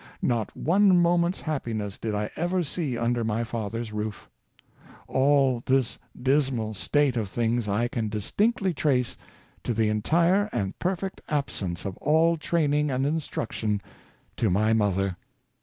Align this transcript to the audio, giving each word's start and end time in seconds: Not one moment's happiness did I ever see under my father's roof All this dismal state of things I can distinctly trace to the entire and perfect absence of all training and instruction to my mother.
Not 0.23 0.57
one 0.57 0.97
moment's 0.99 1.41
happiness 1.41 1.99
did 1.99 2.15
I 2.15 2.31
ever 2.35 2.63
see 2.63 2.97
under 2.97 3.23
my 3.23 3.43
father's 3.43 3.93
roof 3.93 4.31
All 5.07 5.61
this 5.67 5.99
dismal 6.19 6.73
state 6.73 7.15
of 7.15 7.29
things 7.29 7.67
I 7.67 7.87
can 7.87 8.09
distinctly 8.09 8.73
trace 8.73 9.15
to 9.63 9.75
the 9.75 9.89
entire 9.89 10.49
and 10.51 10.73
perfect 10.79 11.21
absence 11.29 11.85
of 11.85 11.97
all 11.97 12.35
training 12.35 12.89
and 12.89 13.05
instruction 13.05 13.79
to 14.37 14.49
my 14.49 14.73
mother. 14.73 15.17